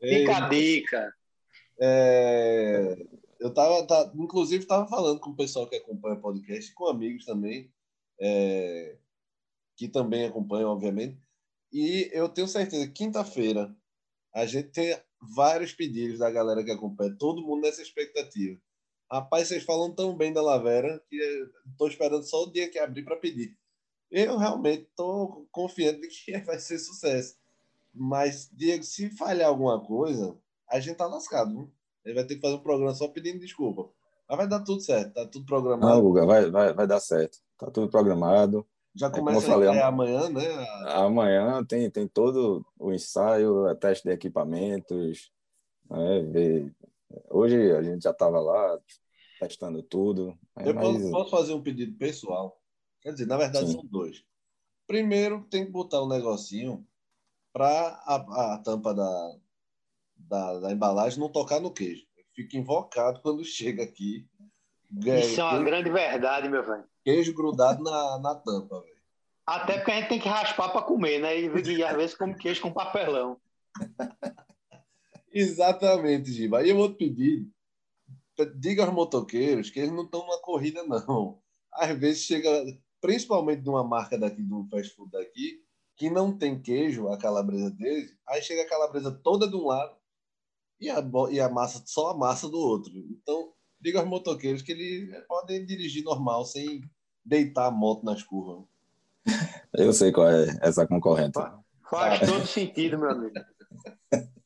[0.00, 1.12] Fica a dica.
[1.80, 2.96] É,
[3.38, 7.24] eu tava, tá, inclusive, estava falando com o pessoal que acompanha o podcast, com amigos
[7.24, 7.72] também,
[8.20, 8.96] é,
[9.76, 11.20] que também acompanham, obviamente.
[11.72, 13.74] E eu tenho certeza, quinta-feira,
[14.34, 14.96] a gente tem
[15.34, 18.58] vários pedidos da galera que acompanha, todo mundo nessa expectativa.
[19.10, 21.16] Rapaz, vocês falam tão bem da Lavera que
[21.70, 23.56] estou esperando só o dia que abrir para pedir.
[24.10, 27.36] Eu realmente estou confiante de que vai ser sucesso.
[27.94, 30.36] Mas, Diego, se falhar alguma coisa,
[30.68, 31.50] a gente tá lascado.
[31.50, 31.72] Viu?
[32.04, 33.90] Ele vai ter que fazer um programa só pedindo desculpa.
[34.28, 35.94] Mas vai dar tudo certo, tá tudo programado.
[35.94, 37.38] Não, Guga, vai, vai, vai dar certo.
[37.58, 38.66] Tá tudo programado.
[38.94, 40.66] Já começa é, falei, amanhã, né?
[40.88, 45.30] Amanhã tem, tem todo o ensaio, teste de equipamentos.
[45.88, 46.22] Né?
[46.30, 46.76] Ver...
[47.30, 48.78] Hoje a gente já estava lá
[49.38, 50.38] testando tudo.
[50.56, 50.68] Né?
[50.68, 51.10] Eu mas...
[51.10, 52.60] posso fazer um pedido pessoal.
[53.00, 53.72] Quer dizer, na verdade Sim.
[53.72, 54.24] são dois.
[54.86, 56.86] Primeiro, tem que botar um negocinho
[57.52, 57.68] para
[58.06, 59.36] a, a tampa da,
[60.16, 62.06] da, da, embalagem não tocar no queijo.
[62.34, 64.26] Fica invocado quando chega aqui.
[64.90, 66.84] Isso é uma queijo, grande verdade, meu velho.
[67.04, 68.98] Queijo grudado na, na tampa, velho.
[69.46, 71.38] Até porque a gente tem que raspar para comer, né?
[71.38, 73.40] E, e às vezes come queijo com papelão.
[75.38, 76.58] Exatamente, Giba.
[76.58, 77.48] Aí eu vou pedir,
[78.56, 81.38] diga aos motoqueiros que eles não estão numa corrida, não.
[81.72, 82.50] Às vezes chega,
[83.00, 85.62] principalmente de uma marca daqui, de um fast food daqui,
[85.96, 89.96] que não tem queijo, a calabresa deles, aí chega a calabresa toda de um lado
[90.80, 92.92] e a, e a massa, só a massa do outro.
[92.92, 96.82] Então, diga aos motoqueiros que eles podem dirigir normal, sem
[97.24, 98.64] deitar a moto nas curvas.
[99.72, 101.38] Eu sei qual é essa concorrente.
[101.88, 103.34] Faz todo sentido, meu amigo.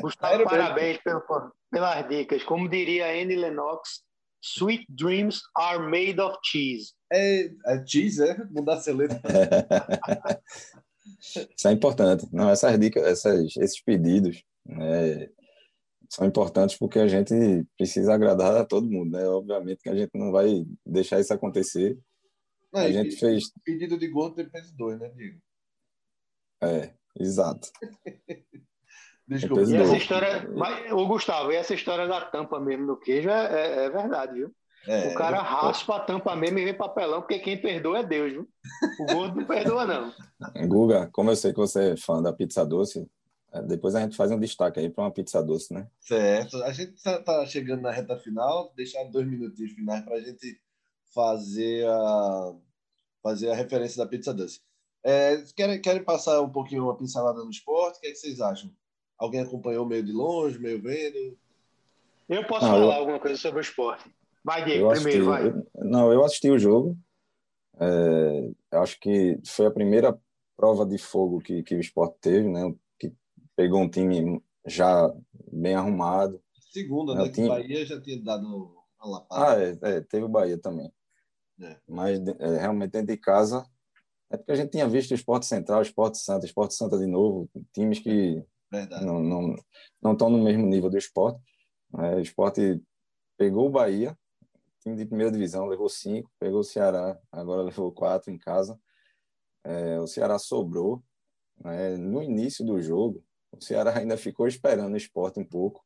[0.00, 1.22] Gustavo, parabéns pelo,
[1.70, 2.42] pelas dicas.
[2.44, 4.02] Como diria Annie Lennox,
[4.42, 6.92] sweet dreams are made of cheese.
[7.12, 8.36] É, é cheese, é?
[8.50, 9.20] Mudar a letra.
[11.56, 12.26] Isso é importante.
[12.32, 15.28] Não, essas dicas, essas, esses pedidos né,
[16.08, 17.34] são importantes porque a gente
[17.76, 19.26] precisa agradar a todo mundo, né?
[19.26, 21.98] Obviamente que a gente não vai deixar isso acontecer.
[22.72, 25.40] Não, a gente fez pedido de gordo tem peso dois, né, Diego?
[26.62, 27.70] É, exato.
[29.32, 29.62] Desculpa.
[29.62, 33.46] E essa história, mas, o Gustavo, e essa história da tampa mesmo do queijo é,
[33.46, 34.54] é, é verdade, viu?
[34.86, 38.32] É, o cara raspa a tampa mesmo e vem papelão, porque quem perdoa é Deus,
[38.32, 38.48] viu?
[39.00, 40.12] O gordo não perdoa, não.
[40.68, 43.08] Guga, como eu sei que você é fã da pizza doce,
[43.52, 45.86] é, depois a gente faz um destaque aí para uma pizza doce, né?
[46.00, 46.56] Certo.
[46.64, 50.60] A gente está tá chegando na reta final, deixar dois minutinhos finais para a gente
[51.14, 52.54] fazer a,
[53.22, 54.60] fazer a referência da pizza doce.
[55.04, 57.98] É, querem, querem passar um pouquinho uma pincelada no esporte?
[57.98, 58.70] O que, é que vocês acham?
[59.18, 61.36] Alguém acompanhou meio de longe, meio vendo?
[62.28, 63.00] Eu posso ah, falar eu...
[63.00, 64.10] alguma coisa sobre o esporte.
[64.44, 65.46] Vai, Diego, primeiro, vai.
[65.48, 66.96] Eu, não, eu assisti o jogo.
[67.80, 70.18] É, acho que foi a primeira
[70.56, 72.74] prova de fogo que, que o esporte teve, né?
[72.98, 73.12] Que
[73.56, 75.12] pegou um time já
[75.52, 76.42] bem arrumado.
[76.72, 77.28] Segunda, né?
[77.28, 77.46] Time...
[77.46, 79.52] O Bahia já tinha dado a lapada.
[79.52, 80.92] Ah, é, é, teve o Bahia também.
[81.60, 81.76] É.
[81.88, 83.64] Mas é, realmente dentro de casa,
[84.30, 86.98] é porque a gente tinha visto o Esporte Central, o Esporte Santa, o Esporte Santa
[86.98, 89.04] de novo, times que Verdade.
[89.04, 89.54] não não
[90.02, 91.38] não estão no mesmo nível do esporte.
[91.98, 92.82] É, o esporte
[93.36, 94.16] pegou o Bahia,
[94.80, 98.80] time de primeira divisão, levou cinco, pegou o Ceará, agora levou quatro em casa.
[99.62, 101.02] É, o Ceará sobrou.
[101.62, 101.98] Né?
[101.98, 105.84] No início do jogo, o Ceará ainda ficou esperando o esporte um pouco,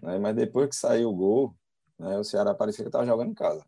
[0.00, 0.16] né?
[0.18, 1.56] mas depois que saiu o gol,
[1.98, 3.64] né, o Ceará parecia que estava jogando em casa.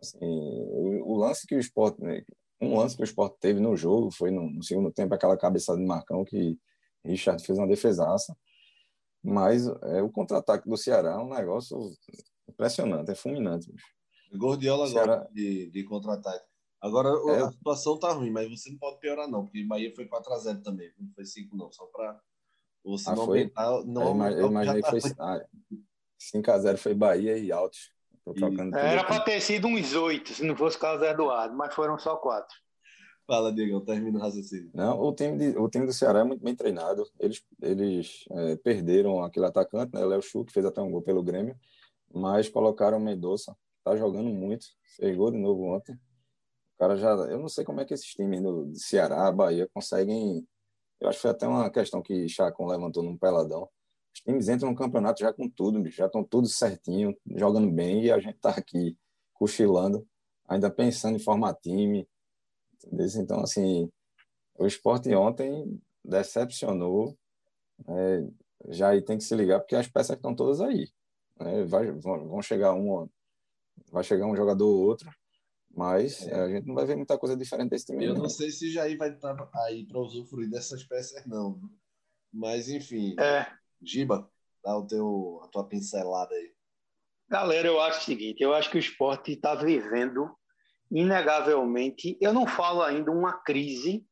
[0.00, 2.22] Assim, o, o, lance que o esporte, né,
[2.60, 5.78] um lance que o esporte teve no jogo foi no, no segundo tempo, aquela cabeçada
[5.78, 6.58] de Marcão que
[7.04, 8.36] Richard fez uma defesaça.
[9.22, 11.78] Mas é, o contra-ataque do Ceará é um negócio
[12.48, 13.70] impressionante, é fulminante.
[13.70, 13.86] Bicho.
[14.38, 15.14] Gordiola Ceará...
[15.14, 16.44] agora de, de contra-ataque.
[16.80, 17.42] Agora é...
[17.42, 20.90] a situação tá ruim, mas você não pode piorar, não, porque Bahia foi 4x0 também,
[20.98, 22.18] não foi 5, não, só para
[22.82, 23.40] você ah, não foi?
[23.40, 23.84] aumentar.
[23.84, 25.00] Não, eu, imaginei que foi.
[25.18, 25.44] Ah,
[26.34, 27.92] 5x0 foi Bahia e Altos.
[28.74, 31.98] Era para ter sido uns 8, se não fosse o caso do Eduardo, mas foram
[31.98, 32.46] só 4.
[33.30, 34.72] Fala, Diego, termina o raciocínio.
[34.74, 37.08] Não, o time, de, o time do Ceará é muito bem treinado.
[37.16, 40.04] Eles, eles é, perderam aquele atacante, né?
[40.04, 41.56] Léo Chu, que fez até um gol pelo Grêmio,
[42.12, 44.66] mas colocaram o Mendonça, tá jogando muito,
[44.96, 45.94] fez gol de novo ontem.
[45.94, 47.10] O cara já.
[47.10, 50.44] Eu não sei como é que esses times do Ceará, Bahia, conseguem.
[51.00, 53.68] Eu acho que foi até uma questão que Chacon levantou num peladão.
[54.12, 58.10] Os times entram no campeonato já com tudo, já estão todos certinho, jogando bem, e
[58.10, 58.98] a gente está aqui
[59.34, 60.04] cochilando,
[60.48, 62.08] ainda pensando em formar time.
[62.86, 63.06] Entendeu?
[63.16, 63.90] Então, assim,
[64.58, 67.16] o esporte ontem decepcionou.
[67.88, 68.26] É,
[68.68, 70.88] já aí tem que se ligar, porque as peças estão todas aí.
[71.38, 71.64] Né?
[71.64, 73.08] Vai, vão chegar um,
[73.90, 75.10] vai chegar um jogador ou outro,
[75.70, 76.34] mas é.
[76.34, 78.04] a gente não vai ver muita coisa diferente desse time.
[78.04, 81.60] Eu não, não sei se Jair vai estar aí para usufruir dessas peças, não.
[82.32, 83.16] Mas, enfim.
[83.18, 83.46] É.
[83.82, 84.30] Giba,
[84.62, 86.52] dá o teu, a tua pincelada aí.
[87.28, 90.30] Galera, eu acho o seguinte: eu acho que o esporte está vivendo,
[90.90, 94.04] inegavelmente, eu não falo ainda uma crise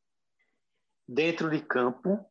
[1.08, 2.24] dentro de campo,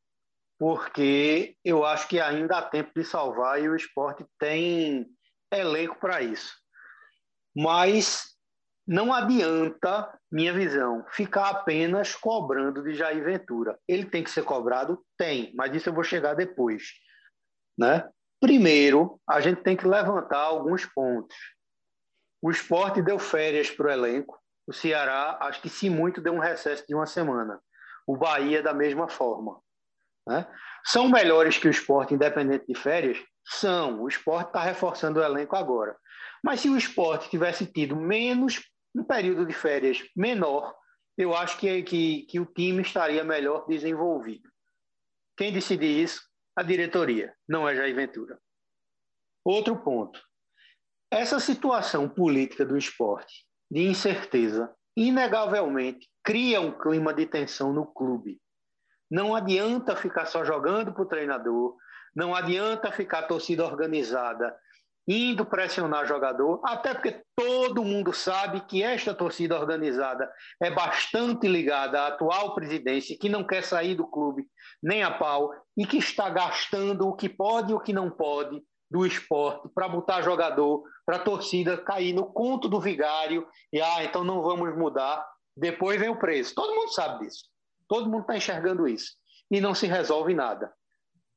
[0.60, 5.06] porque eu acho que ainda há tempo de salvar e o esporte tem
[5.52, 6.54] elenco para isso.
[7.56, 8.38] Mas
[8.88, 13.78] não adianta, minha visão, ficar apenas cobrando de Jair Ventura.
[13.88, 15.04] Ele tem que ser cobrado?
[15.18, 16.84] Tem, mas isso eu vou chegar depois.
[17.78, 18.08] Né?
[18.40, 21.36] Primeiro, a gente tem que levantar alguns pontos.
[22.42, 24.40] O esporte deu férias para o elenco.
[24.66, 27.60] O Ceará, acho que se muito, deu um recesso de uma semana.
[28.06, 29.60] O Bahia, da mesma forma.
[30.28, 30.46] Né?
[30.86, 33.18] São melhores que o esporte, independente de férias?
[33.46, 34.02] São.
[34.02, 35.96] O esporte está reforçando o elenco agora.
[36.44, 38.62] Mas se o esporte tivesse tido menos
[38.94, 40.76] um período de férias menor,
[41.18, 44.50] eu acho que, que, que o time estaria melhor desenvolvido.
[45.36, 46.22] Quem decide isso?
[46.56, 48.40] A diretoria, não é Jair Ventura.
[49.44, 50.20] Outro ponto.
[51.10, 58.42] Essa situação política do esporte, de incerteza, inegavelmente cria um clima de tensão no clube.
[59.10, 61.78] Não adianta ficar só jogando para o treinador,
[62.14, 64.54] não adianta ficar torcida organizada
[65.08, 70.30] indo pressionar jogador, até porque todo mundo sabe que esta torcida organizada
[70.62, 74.46] é bastante ligada à atual presidência, que não quer sair do clube
[74.84, 78.62] nem a pau e que está gastando o que pode e o que não pode
[78.90, 84.04] do esporte para botar jogador, para a torcida cair no conto do vigário e, ah,
[84.04, 86.56] então não vamos mudar, depois vem o preço.
[86.56, 87.46] Todo mundo sabe disso.
[87.88, 89.14] Todo mundo está enxergando isso.
[89.50, 90.74] E não se resolve nada.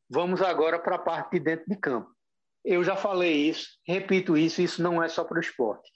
[0.09, 2.11] Vamos agora para a parte de dentro de campo.
[2.65, 5.91] Eu já falei isso, repito isso, isso não é só para o esporte.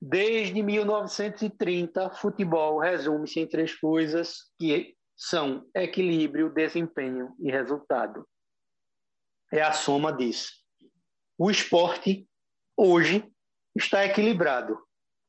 [0.00, 8.26] Desde 1930, futebol resume-se em três coisas que são equilíbrio, desempenho e resultado.
[9.52, 10.61] É a soma disso.
[11.44, 12.24] O esporte,
[12.76, 13.28] hoje,
[13.74, 14.78] está equilibrado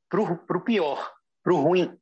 [0.07, 1.11] para o pior,
[1.43, 1.97] para o ruim.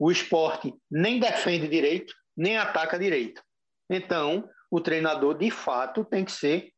[0.00, 3.40] O esporte nem defende direito, nem ataca direito.
[3.88, 6.72] Então, o treinador, de fato, tem que ser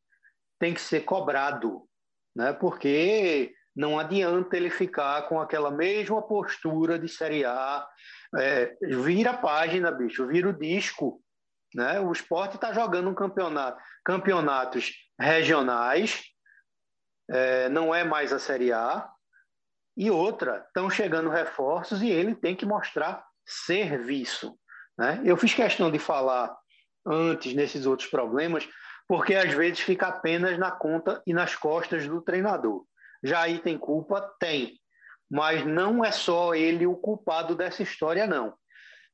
[0.60, 1.88] tem que ser cobrado,
[2.36, 2.52] né?
[2.52, 7.88] porque não adianta ele ficar com aquela mesma postura de Série A.
[8.36, 11.22] É, vira a página, bicho, vira o disco.
[11.74, 11.98] Né?
[11.98, 16.28] O esporte está jogando um campeonato, campeonatos regionais,
[17.30, 19.08] é, não é mais a Série A.
[19.96, 24.56] E outra, estão chegando reforços e ele tem que mostrar serviço.
[24.96, 25.20] Né?
[25.24, 26.56] Eu fiz questão de falar
[27.06, 28.68] antes nesses outros problemas,
[29.08, 32.84] porque às vezes fica apenas na conta e nas costas do treinador.
[33.22, 34.20] Já aí tem culpa?
[34.38, 34.78] Tem.
[35.30, 38.54] Mas não é só ele o culpado dessa história, não.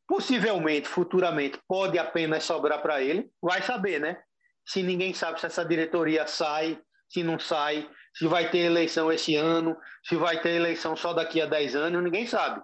[0.06, 4.20] Possivelmente, futuramente, pode apenas sobrar para ele, vai saber, né?
[4.66, 9.34] Se ninguém sabe se essa diretoria sai, se não sai, se vai ter eleição esse
[9.34, 12.62] ano, se vai ter eleição só daqui a 10 anos, ninguém sabe.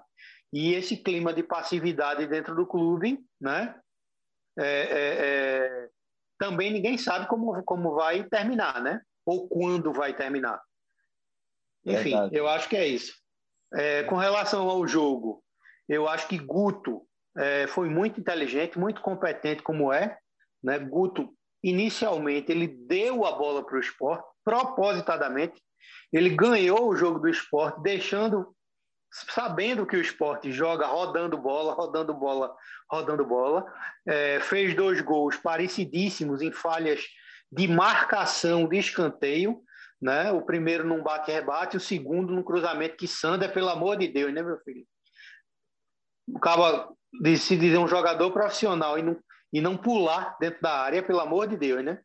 [0.53, 3.75] E esse clima de passividade dentro do clube, né?
[4.59, 5.89] É, é, é,
[6.39, 9.01] também ninguém sabe como, como vai terminar, né?
[9.25, 10.61] Ou quando vai terminar.
[11.85, 12.37] Enfim, Verdade.
[12.37, 13.15] eu acho que é isso.
[13.75, 15.43] É, com relação ao jogo,
[15.89, 20.19] eu acho que Guto é, foi muito inteligente, muito competente como é.
[20.63, 20.79] Né?
[20.79, 21.33] Guto,
[21.63, 25.61] inicialmente, ele deu a bola para o esporte, propositadamente.
[26.13, 28.55] Ele ganhou o jogo do esporte, deixando
[29.13, 32.55] sabendo que o esporte joga rodando bola, rodando bola,
[32.89, 33.67] rodando bola,
[34.07, 37.05] é, fez dois gols parecidíssimos em falhas
[37.51, 39.61] de marcação de escanteio,
[40.01, 40.31] né?
[40.31, 44.43] O primeiro num bate-rebate, o segundo num cruzamento que Sander, pelo amor de Deus, né,
[44.43, 44.87] meu filho?
[46.37, 46.89] Acaba
[47.21, 49.19] de se dizer um jogador profissional e não,
[49.53, 52.01] e não pular dentro da área, pelo amor de Deus, né?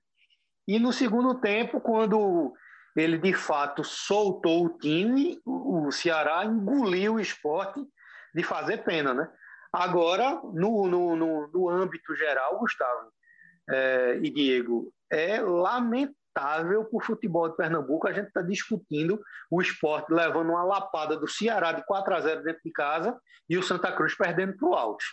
[0.67, 2.53] E no segundo tempo, quando
[2.95, 7.85] ele de fato soltou o time, o Ceará engoliu o esporte
[8.33, 9.29] de fazer pena, né?
[9.71, 13.11] Agora, no, no, no, no âmbito geral, Gustavo
[13.69, 16.15] é, e Diego, é lamentável
[16.85, 21.27] para o futebol de Pernambuco a gente está discutindo o esporte levando uma lapada do
[21.27, 23.17] Ceará de 4 a 0 dentro de casa
[23.49, 25.05] e o Santa Cruz perdendo para o Altos.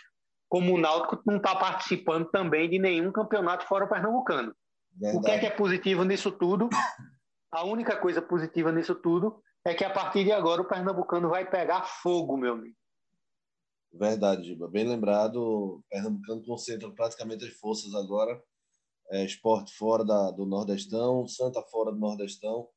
[0.49, 4.53] Como o Náutico não está participando também de nenhum campeonato fora pernambucano.
[4.95, 5.17] Verdade.
[5.17, 6.69] O que é que é positivo nisso tudo?
[7.51, 11.49] A única coisa positiva nisso tudo é que a partir de agora o Pernambucano vai
[11.49, 12.75] pegar fogo, meu amigo.
[13.93, 14.67] Verdade, Giba.
[14.67, 15.37] Bem lembrado.
[15.37, 18.41] O Pernambucano concentra praticamente as forças agora.
[19.11, 22.67] É, esporte fora da, do Nordestão, Santa fora do Nordestão.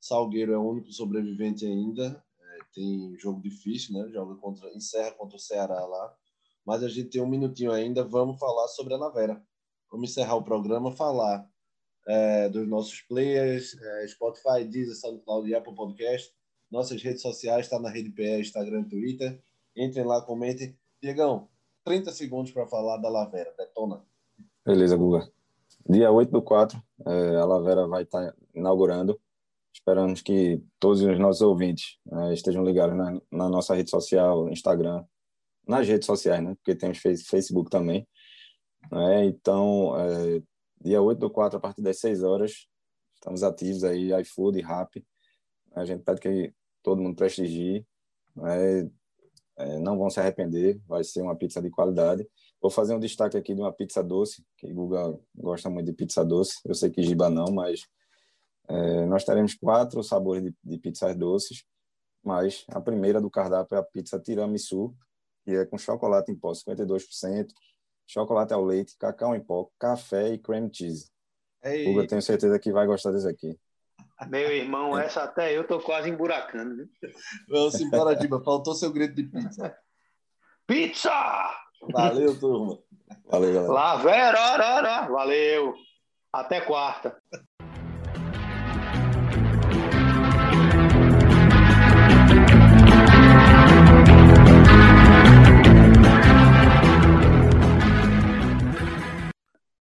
[0.00, 2.22] Salgueiro é o único sobrevivente ainda.
[2.38, 4.10] É, tem jogo difícil, né?
[4.12, 6.14] Joga contra, encerra contra o Ceará lá.
[6.66, 8.04] Mas a gente tem um minutinho ainda.
[8.04, 9.42] Vamos falar sobre a Navera.
[9.90, 11.48] Vamos encerrar o programa, falar
[12.08, 16.32] é, dos nossos players, é, Spotify, Deezer, SoundCloud e Apple Podcast.
[16.70, 19.38] Nossas redes sociais, está na Rede PE, Instagram, Twitter.
[19.76, 20.76] Entrem lá, comentem.
[21.02, 21.48] Diegão,
[21.84, 23.54] 30 segundos para falar da Lavera.
[23.56, 24.02] Detona.
[24.64, 25.30] Beleza, Guga.
[25.88, 29.20] Dia 8 do 4, é, a Lavera vai estar tá inaugurando.
[29.72, 35.04] Esperamos que todos os nossos ouvintes né, estejam ligados na, na, nossa rede social, Instagram,
[35.66, 36.54] nas redes sociais, né?
[36.56, 38.06] Porque temos Facebook também.
[38.90, 39.26] Né?
[39.26, 40.42] Então, é,
[40.80, 42.68] dia 8 do 4, a partir das 6 horas,
[43.14, 45.04] estamos ativos aí, iFood, Rap.
[45.74, 47.86] A gente pede que todo mundo prestigie.
[48.34, 48.90] Né?
[49.56, 52.26] É, não vão se arrepender, vai ser uma pizza de qualidade.
[52.60, 56.24] Vou fazer um destaque aqui de uma pizza doce, que Guga gosta muito de pizza
[56.24, 56.60] doce.
[56.64, 57.82] Eu sei que Giba não, mas
[58.68, 61.64] é, nós teremos quatro sabores de, de pizzas doces,
[62.22, 64.94] mas a primeira do cardápio é a pizza tiramisu,
[65.42, 67.48] que é com chocolate em pó 52%,
[68.08, 71.10] chocolate ao leite, cacau em pó, café e cream cheese.
[71.62, 71.84] Ei.
[71.84, 73.58] Guga, tenho certeza que vai gostar desse aqui.
[74.28, 76.88] Meu irmão, essa até eu tô quase emburacando.
[77.48, 78.42] Vamos embora, Diba.
[78.42, 79.76] Faltou seu grito de pizza.
[80.66, 81.10] Pizza!
[81.92, 82.78] Valeu, turma.
[83.26, 83.72] Valeu, galera.
[83.72, 85.74] Lavera, Valeu.
[86.32, 87.16] Até quarta.